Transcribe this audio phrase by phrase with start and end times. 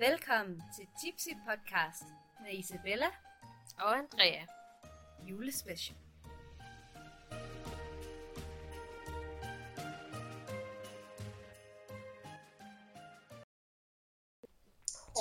[0.00, 2.02] Velkommen til Tipsy Podcast
[2.42, 3.06] med Isabella
[3.78, 4.46] Og Andrea.
[5.28, 5.96] julespecial.–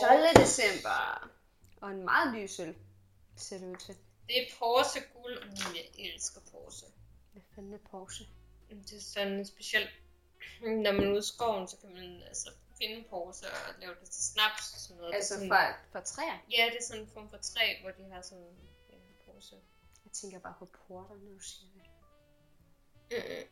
[0.02, 0.44] 12.
[0.44, 1.30] december.
[1.82, 2.76] Og en meget lys øl,
[3.36, 3.96] ser det ud til.
[4.28, 6.88] Det er Porsche guld, og jeg elsker Porsche.
[7.32, 8.26] Hvad fanden er Porsche?
[8.70, 9.90] Det er sådan specielt,
[10.62, 12.50] når man er ude i skoven, så kan man altså
[12.82, 15.14] finde Porsche og lave det til snaps og sådan noget.
[15.16, 16.38] Altså sådan, fra, fra træer?
[16.58, 18.50] Ja, det er sådan en form for træ, hvor de har sådan
[18.90, 19.58] ja, Porsche.
[20.06, 21.86] Jeg tænker bare på porter, du siger det.
[23.12, 23.44] Mm-mm.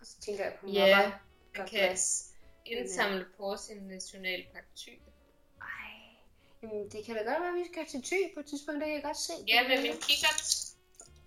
[0.00, 1.10] Og så tænker jeg på Ja, mopper.
[1.10, 1.18] man
[1.54, 2.32] Godt kan glas.
[2.66, 4.92] indsamle Porsche i Nationalpark Thy.
[5.60, 5.90] Ej.
[6.62, 8.86] Jamen, det kan da godt være, at vi skal til Thy på et tidspunkt, det
[8.86, 9.32] kan jeg godt se.
[9.48, 10.40] Ja, med min kikkert.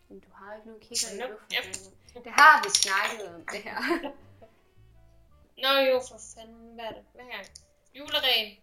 [0.09, 1.33] Men du har ikke nogen kigger i Nope.
[1.55, 1.75] Yep.
[2.25, 3.77] Det har vi snakket om, det her.
[5.57, 7.05] Nå jo, for fanden, hvad er det?
[7.13, 7.43] Hvad her?
[7.95, 8.57] Juleren.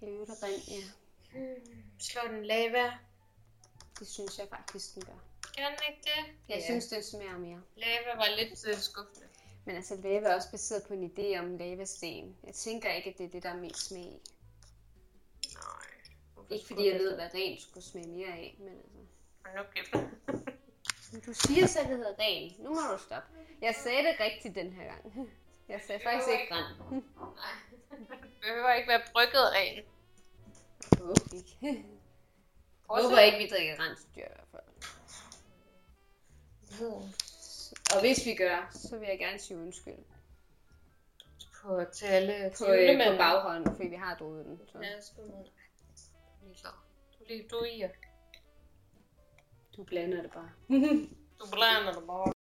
[0.00, 0.82] Høvderen, ja.
[1.32, 1.82] Hmm.
[1.98, 2.90] Slår den lava.
[3.98, 5.12] Det synes jeg faktisk, den gør.
[5.56, 6.54] Gør den ikke det?
[6.54, 7.62] Jeg synes, den smager mere.
[7.76, 9.28] Lava var lidt øh, skuffende.
[9.64, 12.36] Men altså, lava er også baseret på en idé om lavasten.
[12.44, 14.20] Jeg tænker ikke, at det er det, der er mest smag i.
[15.54, 16.46] Nej.
[16.50, 18.98] Ikke fordi jeg ved, hvad ren skulle smage mere af, men altså...
[19.44, 19.56] Hold
[19.94, 20.10] nu.
[21.12, 22.52] Men Du siger selv, at det hedder ren.
[22.58, 23.28] Nu må du stoppe.
[23.60, 25.30] Jeg sagde det rigtigt den her gang.
[25.72, 26.64] Jeg sagde faktisk ikke græn.
[26.90, 27.54] Nej.
[27.90, 29.76] Det behøver ikke være brygget ren.
[31.32, 31.84] Ikke.
[32.90, 34.64] Jeg håber ikke, vi drikker rensdyr i hvert fald.
[37.94, 39.94] Og hvis vi gør, så vil jeg gerne sige undskyld.
[41.62, 44.60] På til alle På, øh, på baghånden, fordi vi har drukket den.
[44.72, 44.78] Så.
[44.78, 45.44] Ja, sgu med.
[47.18, 47.84] Du du er i.
[49.76, 50.50] Du blander det bare.
[51.40, 52.32] Du blander det bare.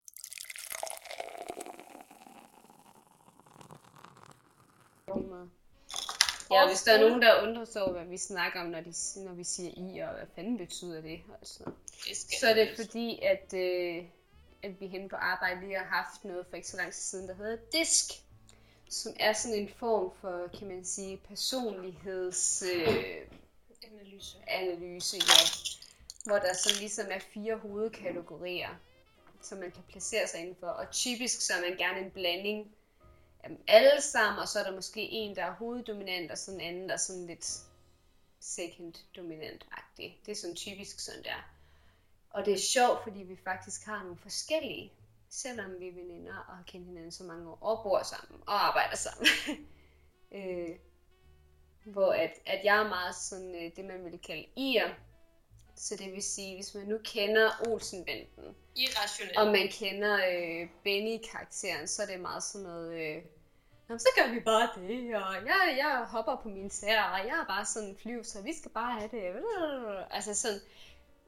[5.15, 5.49] Lige meget.
[6.51, 8.93] Ja, hvis der er nogen, der undrer sig over, hvad vi snakker om, når, de,
[9.15, 11.63] når vi siger i, og hvad fanden betyder det, altså.
[12.07, 14.03] Det så er det fordi, at, øh,
[14.63, 17.27] at vi hen på arbejde lige har haft noget for ikke så lang tid siden,
[17.27, 18.11] der hedder DISK,
[18.89, 23.27] som er sådan en form for, kan man sige, personlighedsanalyse, øh,
[23.83, 24.37] Analyse.
[24.47, 25.41] analyse, ja,
[26.25, 28.69] hvor der så ligesom er fire hovedkategorier,
[29.41, 32.75] som man kan placere sig indenfor, og typisk så er man gerne en blanding
[33.67, 36.87] alle sammen, og så er der måske en, der er hoveddominant, og så en anden,
[36.87, 37.61] der er sådan lidt
[38.39, 40.19] second dominant-agtig.
[40.25, 41.51] Det er sådan typisk sådan der.
[42.29, 44.93] Og det er sjovt, fordi vi faktisk har nogle forskellige,
[45.29, 48.67] selvom vi er veninder og har kendt hinanden så mange år, og bor sammen og
[48.67, 49.27] arbejder sammen.
[50.37, 50.75] øh,
[51.83, 54.89] hvor at, at jeg er meget sådan øh, det, man ville kalde ir.
[55.81, 59.37] Så det vil sige, hvis man nu kender Olsenbanden, Irrationelt.
[59.37, 62.93] og man kender øh, Benny-karakteren, så er det meget sådan noget...
[63.01, 63.23] Øh,
[63.87, 67.39] Nå, så gør vi bare det, og jeg, jeg hopper på min tær, og jeg
[67.41, 69.43] er bare sådan flyv, så vi skal bare have det.
[70.11, 70.59] Altså sådan,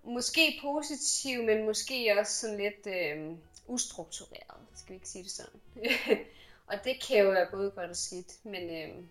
[0.03, 3.37] måske positiv, men måske også sådan lidt øh,
[3.67, 5.59] ustruktureret, skal vi ikke sige det sådan.
[6.69, 9.03] og det kan jo være både godt og skidt, men, øh,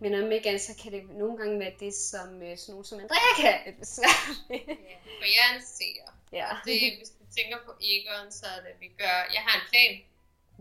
[0.00, 2.84] men om ikke andet, så kan det nogle gange være det, som øh, sådan nogen
[2.84, 4.14] som Andrea kan have lidt besvær
[4.48, 4.58] med.
[4.68, 6.08] Ja, for jeg er en seer.
[6.32, 9.16] ja, Det, hvis du tænker på Egon, så er det, at vi gør...
[9.34, 9.92] Jeg har en plan.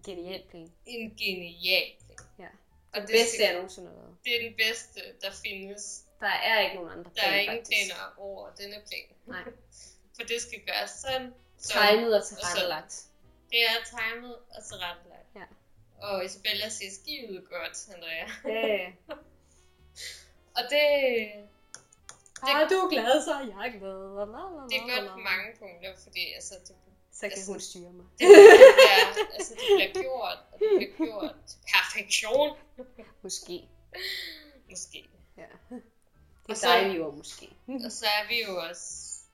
[0.06, 0.72] genial plan.
[0.86, 2.18] En genial plan.
[2.40, 2.48] Ja.
[2.94, 6.04] Og Det det, bedste jeg nogensinde har det er den bedste, der findes.
[6.20, 7.88] Der er ikke nogen andre Der er planer, ingen faktisk.
[7.88, 9.08] planer over denne plan.
[9.26, 9.44] Nej.
[10.16, 11.34] For det skal gøres sådan.
[11.58, 11.82] sådan.
[11.84, 12.94] Tegnet og så- tilrettelagt.
[13.52, 15.28] Det er timet og tilrettelagt.
[15.36, 15.44] Ja.
[16.08, 18.26] Og Isabella siger skide godt, Andrea.
[18.56, 18.90] Ja, ja.
[20.58, 20.82] Og det,
[22.42, 24.00] Er du glad, så er jeg glad.
[24.18, 26.76] La, la, la, det er godt på mange punkter, fordi altså, det,
[27.12, 28.06] Så kan Altså- hun styre mig.
[28.20, 32.58] det, bliver, altså, det bliver gjort, og det bliver gjort til perfektion.
[33.24, 33.68] Måske.
[34.70, 35.06] Måske.
[35.38, 35.42] Ja.
[35.70, 35.82] Det
[36.46, 37.50] Og er så- dejligt ord, måske.
[37.86, 38.84] Og så er vi jo også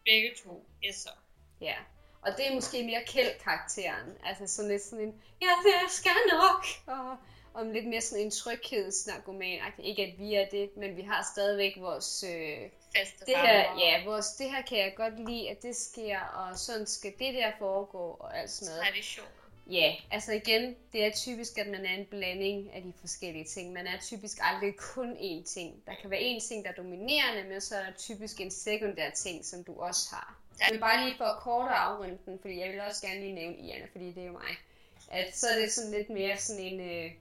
[0.05, 1.17] begge to S'er.
[1.61, 1.75] Ja.
[2.21, 4.17] Og det er måske mere kæld-karakteren.
[4.25, 6.65] Altså sådan lidt sådan en, ja, det skal nok.
[6.87, 7.17] Og,
[7.53, 9.59] og lidt mere sådan en tryghedsnarkoman.
[9.79, 12.23] Ikke at vi er det, men vi har stadigvæk vores...
[12.23, 12.57] Øh,
[12.97, 16.57] Faste det her, ja, vores, det her kan jeg godt lide, at det sker, og
[16.57, 18.87] sådan skal det der foregå, og alt sådan og noget.
[18.87, 19.29] traditioner.
[19.67, 23.73] Ja, altså igen, det er typisk, at man er en blanding af de forskellige ting.
[23.73, 25.83] Man er typisk aldrig kun én ting.
[25.87, 29.09] Der kan være én ting, der er dominerende, men så er der typisk en sekundær
[29.09, 30.37] ting, som du også har.
[30.59, 33.19] Jeg vil bare lige for at kort at afrunde den, fordi jeg vil også gerne
[33.19, 34.55] lige nævne Iana, fordi det er jo mig.
[35.11, 36.79] At så er det sådan lidt mere sådan en...
[36.79, 37.11] Øh,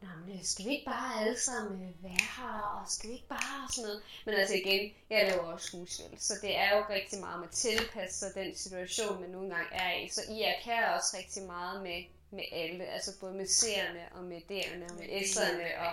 [0.00, 3.14] Nå, men øh, skal vi ikke bare alle sammen øh, være her, og skal vi
[3.14, 4.02] ikke bare sådan noget?
[4.26, 7.54] Men altså igen, jeg laver også skuespil, så det er jo rigtig meget med at
[7.54, 10.08] tilpasse sig den situation, man nogle gange er i.
[10.08, 14.40] Så I kan også rigtig meget med med alle, altså både med seerne og med
[14.50, 15.78] D'erne og med S'erne.
[15.80, 15.92] Og,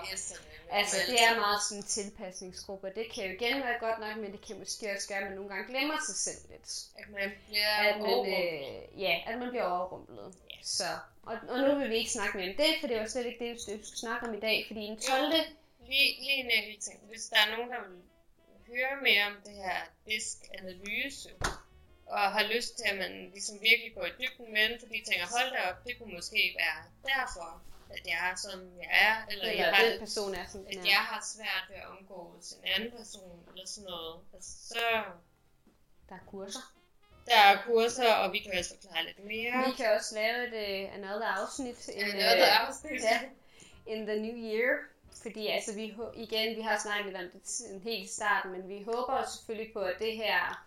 [0.72, 4.18] altså det er meget sådan en tilpasningsgruppe, og det kan jo igen være godt nok,
[4.18, 6.70] men det kan måske også gøre, at man nogle gange glemmer sig selv lidt.
[6.98, 8.94] At man bliver At man, overrumplet.
[8.96, 10.36] øh, ja, at man bliver overrumplet.
[10.52, 10.56] Ja.
[10.64, 10.90] Så,
[11.24, 13.46] og, og nu vil vi ikke snakke mere om det, for det var slet ikke
[13.46, 15.22] det, vi skulle snakke om i dag, fordi den 12.
[15.88, 17.00] Lige, lige en enkelt ting.
[17.10, 17.98] Hvis der er nogen, der vil
[18.68, 21.30] høre mere om det her diskanalyse,
[22.06, 25.06] og har lyst til, at man ligesom virkelig går i dybden med den, fordi de
[25.10, 26.80] tænker, hold da op, det kunne måske være
[27.14, 27.62] derfor,
[27.96, 30.86] at jeg er, som jeg er, eller, Eller jeg har, den person er sådan, at
[30.94, 34.16] jeg har svært ved at omgås en anden person, eller sådan noget.
[34.34, 34.84] Altså, så
[36.10, 36.66] Der er kurser.
[37.26, 39.66] der er kurser, og vi kan også forklare lidt mere.
[39.68, 40.56] Vi kan også lave et
[40.88, 41.88] uh, another afsnit.
[41.88, 43.04] Ja, en, noget, der er afsnit.
[43.04, 43.20] ja,
[43.86, 44.78] in the new year.
[45.22, 48.70] Fordi altså, vi, igen, vi har snakket lidt om det siden helt i starten, men
[48.70, 50.65] vi håber selvfølgelig på, at det her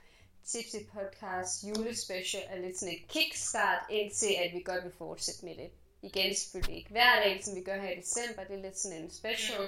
[0.52, 5.56] Tipsy Podcast julespecial er lidt sådan et kickstart, indtil at vi godt vil fortsætte med
[5.56, 5.70] det.
[6.02, 9.02] Igen selvfølgelig ikke hver dag, som vi gør her i december, det er lidt sådan
[9.02, 9.60] en special,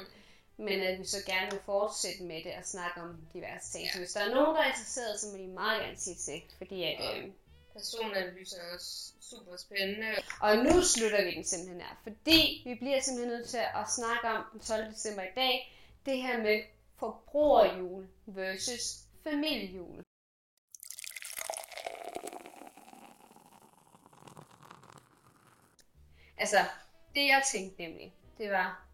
[0.56, 0.65] Mm.
[0.65, 3.85] men at vi så gerne vil fortsætte med det og snakke om diverse ting.
[3.85, 3.93] Ja.
[3.93, 6.43] Så hvis der er nogen, der er interesseret, så må de meget gerne sige til,
[6.59, 6.97] fordi at...
[7.00, 7.19] Ja.
[7.19, 7.29] Øh,
[7.73, 10.06] Personanalyse er også super spændende.
[10.41, 14.29] Og nu slutter vi den simpelthen her, fordi vi bliver simpelthen nødt til at snakke
[14.29, 14.91] om den 12.
[14.94, 16.62] december i dag, det her med
[16.99, 20.03] forbrugerjul versus familiejul.
[26.41, 26.59] Altså,
[27.15, 28.87] det jeg tænkte nemlig, det var,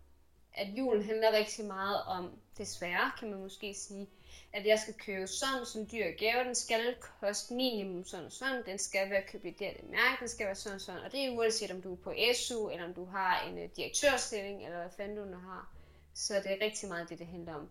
[0.55, 4.09] at julen handler rigtig meget om, desværre kan man måske sige,
[4.53, 8.33] at jeg skal købe sådan som en dyr gave, den skal koste minimum sådan og
[8.33, 11.01] sådan, den skal være købt i det det mærke, den skal være sådan og sådan,
[11.01, 13.71] og det er uanset om du er på SU, eller om du har en uh,
[13.77, 15.73] direktørstilling, eller hvad fanden du nu har.
[16.15, 17.69] Så det er rigtig meget det, det handler om.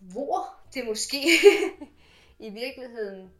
[0.00, 1.22] Hvor det måske
[2.46, 3.30] i virkeligheden,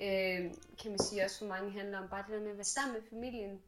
[0.00, 2.64] øh, kan man sige også for mange handler om bare det der med at være
[2.64, 3.60] sammen med familien.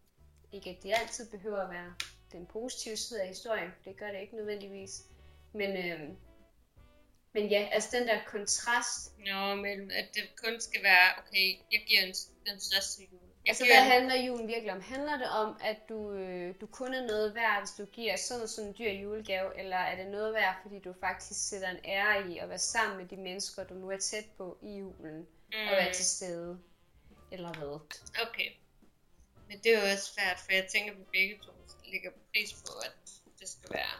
[0.52, 1.94] Ikke at det altid behøver at være
[2.32, 5.02] den positive side af historien, det gør det ikke nødvendigvis.
[5.52, 6.00] Men, øh,
[7.32, 11.80] men ja, altså den der kontrast, Nå, mellem at det kun skal være, okay, jeg
[11.86, 12.14] giver en,
[12.52, 13.20] den største jul.
[13.46, 14.80] Jeg Altså, hvad en- handler julen virkelig om?
[14.80, 18.48] Handler det om, at du, øh, du kun er noget værd, hvis du giver sådan
[18.48, 22.30] sådan en dyr julegave, eller er det noget værd, fordi du faktisk sætter en ære
[22.30, 25.68] i at være sammen med de mennesker, du nu er tæt på i julen, mm.
[25.68, 26.60] og være til stede?
[27.32, 27.80] Eller hvad?
[28.28, 28.50] Okay.
[29.48, 31.52] Men det er jo også svært, for jeg tænker, at vi begge to
[31.84, 32.92] lægger pris på, at
[33.40, 33.96] det skal være...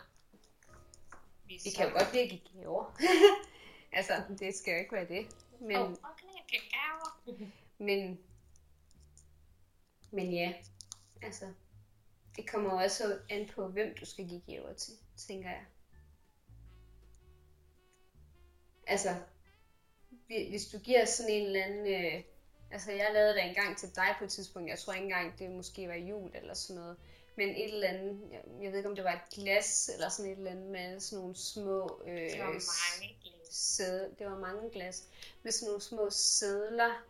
[1.47, 2.97] Vi Det kan jo godt give gaver.
[3.99, 5.37] altså, det skal jo ikke være det.
[5.61, 7.37] Men, Oh, okay, gaver.
[7.87, 8.19] men,
[10.11, 10.55] men ja,
[11.23, 11.53] altså,
[12.37, 15.65] det kommer også an på, hvem du skal give gaver til, tænker jeg.
[18.87, 19.17] Altså,
[20.11, 21.87] hvi- hvis du giver sådan en eller anden...
[21.87, 22.23] Øh,
[22.71, 24.71] altså, jeg lavede det engang til dig på et tidspunkt.
[24.71, 26.97] Jeg tror ikke engang, det måske var jul eller sådan noget.
[27.37, 30.33] Men et eller andet, jeg, jeg ved ikke, om det var et glas eller sådan
[30.33, 32.03] et eller andet med sådan nogle små...
[32.07, 33.47] Øh, Det var mange glæder.
[33.51, 35.05] sæd, det var mange glas,
[35.43, 37.05] med sådan nogle små sædler,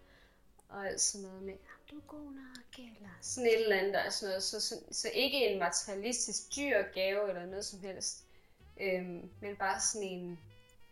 [0.68, 3.96] og alt sådan noget med, "Jamen, du er god nok, eller sådan et eller andet,
[4.06, 4.42] og sådan noget.
[4.42, 8.24] Så, så, så ikke en materialistisk dyr gave, eller noget som helst,
[8.80, 10.38] øhm, men bare sådan en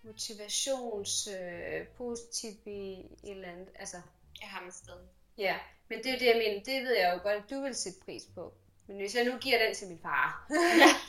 [0.03, 2.93] motivations, øh, positiv i
[3.25, 3.97] et eller andet, altså,
[4.41, 4.99] Jeg har med sted.
[5.39, 5.57] ja,
[5.89, 7.99] men det er det, jeg mener, det ved jeg jo godt, at du vil sætte
[8.05, 8.55] pris på.
[8.87, 10.47] Men hvis jeg nu giver den til min far,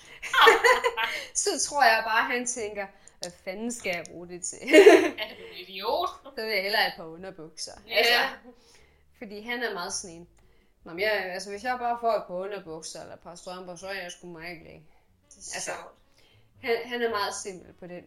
[1.44, 2.88] så tror jeg bare, at han tænker,
[3.22, 4.58] hvad fanden skal jeg bruge det til?
[4.62, 6.10] Er du en idiot?
[6.36, 7.72] Så vil jeg hellere have et par underbukser.
[7.88, 7.94] Ja.
[7.96, 8.14] Altså,
[9.18, 10.28] fordi han er meget sådan en.
[10.84, 13.76] Nå, men jeg, altså, hvis jeg bare får et par underbukser eller et par strømper,
[13.76, 14.72] så er jeg sgu meget glad.
[14.74, 15.96] Det er Altså, sjovt.
[16.62, 18.04] Han, han er meget simpel på den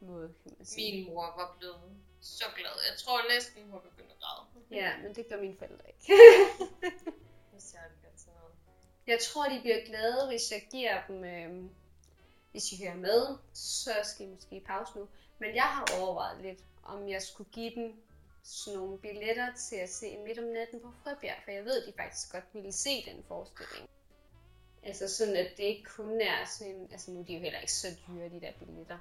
[0.00, 0.96] måde, kan man sige.
[1.04, 1.80] Min mor var blevet
[2.24, 2.74] så glad.
[2.90, 4.46] Jeg tror næsten, hun begyndte at græde.
[4.70, 6.12] Ja, men det gør mine forældre ikke.
[7.52, 8.54] Hvis jeg gjort sådan noget.
[9.06, 11.70] Jeg tror, de bliver glade, hvis jeg giver dem, øh,
[12.50, 15.08] hvis I hører med, så skal I måske pause nu.
[15.38, 18.02] Men jeg har overvejet lidt, om jeg skulle give dem
[18.42, 21.86] sådan nogle billetter til at se midt om natten på Frøbjerg, for jeg ved, at
[21.86, 23.88] de faktisk godt ville se den forestilling.
[24.82, 27.60] Altså sådan, at det ikke kun er sådan en, altså nu er de jo heller
[27.60, 28.98] ikke så dyre, de der billetter.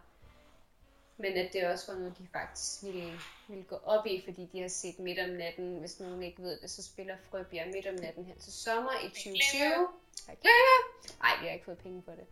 [1.17, 4.61] Men at det også var noget, de faktisk ville, ville gå op i, fordi de
[4.61, 5.79] har set midt om natten.
[5.79, 9.07] Hvis nogen ikke ved det, så spiller Frøbjerg midt om natten her til sommer i
[9.07, 9.87] 2020.
[10.29, 10.75] Reklame!
[11.19, 12.25] Nej, vi har ikke fået penge for det.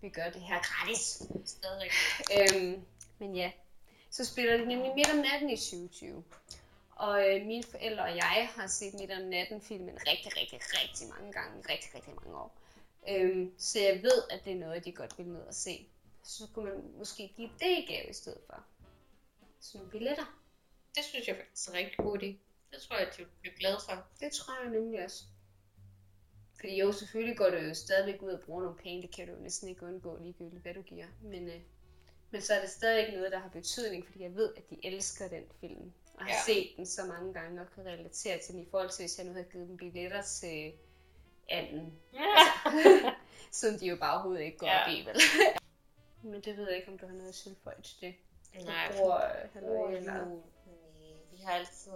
[0.00, 1.22] Vi gør det her gratis.
[1.44, 1.90] Stadig
[2.38, 2.84] Øhm,
[3.18, 3.52] men ja,
[4.10, 6.24] så spiller de nemlig midt om natten i 2020.
[6.96, 11.08] Og øh, mine forældre og jeg har set midt om natten filmen rigtig, rigtig, rigtig
[11.08, 11.56] mange gange.
[11.68, 12.54] Rigtig, rigtig mange år.
[13.08, 15.86] Øhm, så jeg ved, at det er noget, de godt vil ned og se.
[16.22, 18.64] Så kunne man måske give det i gave i stedet for.
[19.60, 20.38] Sådan nogle billetter.
[20.94, 22.26] Det synes jeg faktisk er en rigtig god idé.
[22.72, 24.06] Det tror jeg, at de vil blive glade for.
[24.20, 25.24] Det tror jeg nemlig også.
[26.54, 29.32] Fordi jo, selvfølgelig går du jo stadigvæk ud og bruger nogle penge, det kan du
[29.34, 31.06] jo næsten ikke undgå ligegyldigt, hvad du giver.
[31.22, 31.60] Men, øh,
[32.30, 35.28] men så er det stadig noget, der har betydning, fordi jeg ved, at de elsker
[35.28, 35.92] den film.
[36.14, 36.42] Og har Ja.
[36.46, 39.26] set den så mange gange og kan relatere til den i forhold til, hvis jeg
[39.26, 40.72] nu havde givet dem billetter til
[41.48, 41.92] anden,
[43.60, 44.84] som de jo bare overhovedet ikke går Ja.
[44.84, 45.16] op i, vel?
[46.22, 48.14] Men det ved jeg ikke, om du har noget at tilføje til det.
[48.64, 50.12] Nej, øh, halløj, Bror, eller...
[50.12, 50.42] nej,
[51.32, 51.92] vi har altid...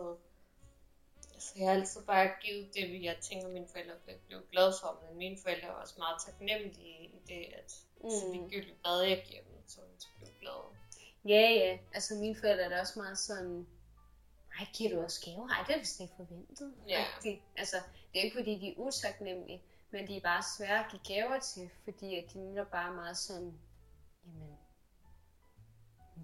[1.35, 4.75] Altså, jeg har altid bare givet det, vi jeg tænker, mine forældre blev, blev glade
[4.80, 8.11] for, men mine forældre var også meget taknemmelige i det, at mm.
[8.11, 10.66] så ligegyldigt hvad jeg giver dem, så de blev glade.
[11.25, 11.78] Ja, ja.
[11.95, 13.66] Altså mine forældre er da også meget sådan,
[14.59, 15.49] ej, giver du også gaver?
[15.49, 16.75] Ej, det er vist ikke forventet.
[16.88, 17.04] Ja.
[17.14, 17.42] Agtigt.
[17.56, 17.76] Altså,
[18.12, 21.38] det er ikke fordi, de er utaknemmelige, men de er bare svære at give gaver
[21.38, 23.59] til, fordi at de netop bare er meget sådan,
[24.26, 24.59] jamen,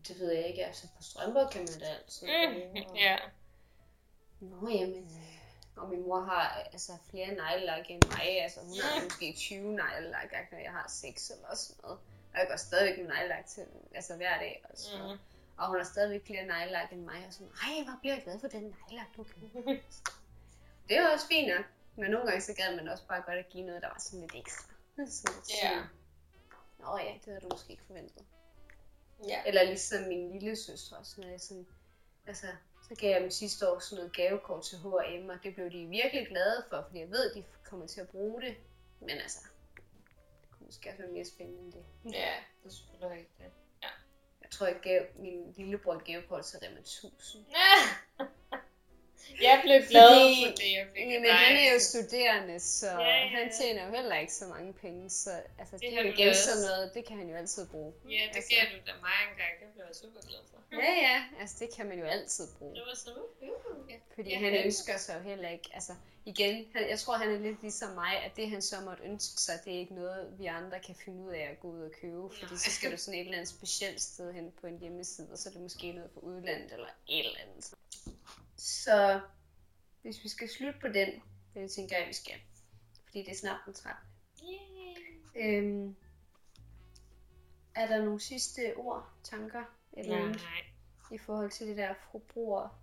[0.09, 2.91] det ved jeg ikke, altså på strømper kan man da altid Mm.
[2.91, 3.19] og- Ja.
[4.41, 9.05] Nå, jamen, øh, og min mor har altså flere neglelak end mig, altså hun har
[9.05, 11.99] måske 20 neglelak, når jeg har 6 eller sådan noget.
[12.33, 14.89] Og jeg går stadigvæk med neglelak til, altså hver dag, altså.
[14.99, 15.19] Mm.
[15.59, 18.41] Og hun har stadigvæk flere neglelak end mig, og sådan, ej, hvor bliver jeg glad
[18.41, 19.43] for den neglelak, du kan.
[20.89, 21.65] det er også fint nok,
[21.97, 24.21] men nogle gange så gad man også bare godt at give noget, der var sådan
[24.21, 24.73] lidt ekstra.
[24.97, 25.83] Sådan lidt Ja.
[26.83, 28.25] Nå ja, det havde du måske ikke forventet.
[29.29, 29.43] Ja.
[29.47, 31.67] Eller ligesom min lille søster også, når jeg sådan,
[32.27, 32.47] altså,
[32.89, 35.87] så gav jeg dem sidste år sådan noget gavekort til H&M, og det blev de
[35.87, 38.57] virkelig glade for, fordi jeg ved, at de kommer til at bruge det.
[39.01, 39.39] Men altså,
[40.43, 41.85] det kunne måske også være mere spændende end det.
[42.05, 43.53] Ja, det er selvfølgelig rigtigt.
[44.43, 47.13] Jeg tror, jeg gav min lillebror et gavekort til Rema 1000.
[49.49, 52.99] jeg blev glad Fordi- for det, jeg fik Men han er jo studerende, så Ja,
[53.01, 53.53] ja, han ja.
[53.59, 56.63] tjener jo heller ikke så mange penge, så altså, det, Det er jo igen sådan
[56.69, 57.93] noget, det kan han jo altid bruge.
[58.05, 58.51] Ja, det Altså.
[58.55, 59.53] gav du da mig engang.
[59.61, 60.59] Det blev jeg super glad for.
[60.73, 62.75] Ja, ja, altså det kan man jo altid bruge.
[62.75, 63.95] Det var så okay.
[64.15, 65.93] Fordi Ja, han ønsker sig jo heller ikke, altså
[66.27, 69.41] igen, han, jeg tror han er lidt ligesom mig, at det han så måtte ønske
[69.41, 71.91] sig, det er ikke noget, vi andre kan finde ud af at gå ud og
[72.01, 72.59] købe, fordi Nej.
[72.59, 75.49] så skal du sådan et eller andet specielt sted hen på en hjemmeside, og så
[75.49, 77.71] er det måske noget fra udlandet eller et eller andet.
[78.63, 79.21] Så
[80.03, 81.23] hvis vi skal slutte på den,
[81.55, 82.35] det tænker jeg, vi skal,
[83.05, 84.05] fordi det er snart den 13.
[84.43, 84.97] Yay.
[85.35, 85.97] Øhm,
[87.75, 90.65] er der nogle sidste ord, tanker, eller Nej, nej.
[91.13, 92.81] i forhold til det der forbruger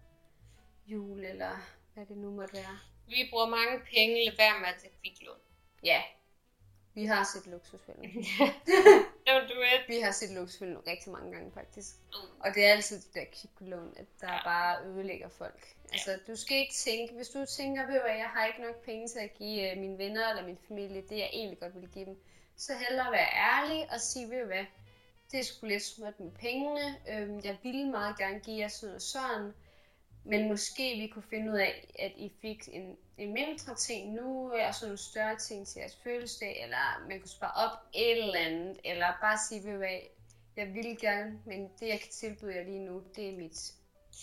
[0.88, 1.58] jul, eller
[1.94, 2.80] hvad det nu måtte være?
[3.08, 5.40] Vi bruger mange penge, lad være med at tage kviklån.
[5.84, 6.02] Ja,
[6.94, 8.02] vi har set luksusfilm.
[9.28, 9.82] Don't do it.
[9.88, 11.96] vi har set luksusfilm rigtig mange gange faktisk.
[12.08, 12.40] Mm.
[12.40, 14.44] Og det er altid det der kviklån, at der Ja.
[14.44, 15.76] bare ødelægger folk.
[15.92, 18.86] Altså, du skal ikke tænke, hvis du tænker, ved du hvad, jeg har ikke nok
[18.86, 21.90] penge til at give øh, mine venner eller min familie, det jeg egentlig godt vil
[21.90, 22.18] give dem,
[22.58, 24.66] så hellere være ærlig og sige, ved du hvad,
[25.32, 29.02] det sgu lidt småt med pengene, øhm, jeg ville meget gerne give jer sådan og
[29.02, 29.54] sådan,
[30.24, 34.54] men måske vi kunne finde ud af, at I fik en, en mindre ting nu,
[34.54, 38.40] og så nogle større ting til jeres fødselsdag, eller man kunne spare op et eller
[38.40, 40.00] andet, eller bare sige, ved hvad,
[40.56, 43.74] jeg vil gerne, men det jeg kan tilbyde jer lige nu, det er mit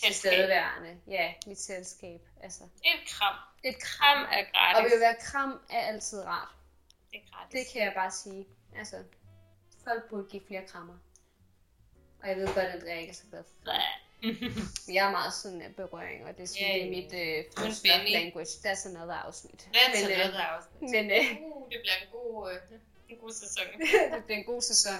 [0.02, 1.00] tilstedeværende.
[1.08, 2.20] Ja, mit selskab.
[2.42, 3.34] Altså, Et kram.
[3.64, 4.32] et Kram kram.
[4.32, 4.84] er Og gratis.
[4.84, 6.48] vil du være kram er altid rart.
[7.12, 7.52] Det er gratis.
[7.52, 8.46] Det kan jeg bare sige.
[8.78, 9.04] Altså,
[9.84, 10.94] folk burde give flere krammer.
[12.22, 13.70] Og jeg ved godt, at Andrea ikke er så glad for
[14.96, 18.08] Jeg er meget sådan af berøring, og det er sådan yeah, mit Men first love
[18.10, 18.46] language.
[18.64, 19.68] That's another afsnit.
[19.74, 20.90] That's men, øh, another afsnit.
[20.90, 23.64] men øh, Uh, det bliver en god, øh, en god sæson.
[24.14, 24.94] det bliver en god sæson.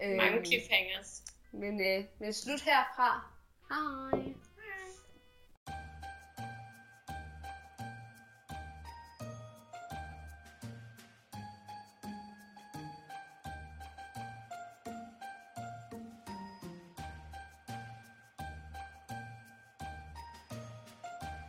[0.00, 1.22] Mange Øhm, cliffhangers.
[1.52, 3.26] Men, øh, men slut herfra.
[3.70, 4.32] Hej.